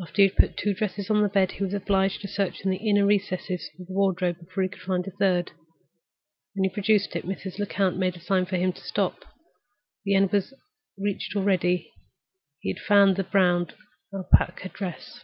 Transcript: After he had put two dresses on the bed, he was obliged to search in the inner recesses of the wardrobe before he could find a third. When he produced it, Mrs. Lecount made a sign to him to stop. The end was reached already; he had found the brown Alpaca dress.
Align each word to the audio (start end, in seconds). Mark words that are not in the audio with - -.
After 0.00 0.22
he 0.22 0.28
had 0.28 0.36
put 0.38 0.56
two 0.56 0.72
dresses 0.72 1.10
on 1.10 1.20
the 1.20 1.28
bed, 1.28 1.52
he 1.52 1.62
was 1.62 1.74
obliged 1.74 2.22
to 2.22 2.28
search 2.28 2.62
in 2.62 2.70
the 2.70 2.78
inner 2.88 3.04
recesses 3.04 3.68
of 3.78 3.86
the 3.88 3.92
wardrobe 3.92 4.38
before 4.38 4.62
he 4.62 4.70
could 4.70 4.80
find 4.80 5.06
a 5.06 5.10
third. 5.10 5.52
When 6.54 6.64
he 6.64 6.72
produced 6.72 7.14
it, 7.14 7.26
Mrs. 7.26 7.58
Lecount 7.58 7.98
made 7.98 8.16
a 8.16 8.20
sign 8.20 8.46
to 8.46 8.56
him 8.56 8.72
to 8.72 8.80
stop. 8.80 9.26
The 10.06 10.14
end 10.14 10.32
was 10.32 10.54
reached 10.96 11.36
already; 11.36 11.92
he 12.60 12.70
had 12.70 12.78
found 12.80 13.16
the 13.16 13.24
brown 13.24 13.66
Alpaca 14.14 14.70
dress. 14.70 15.22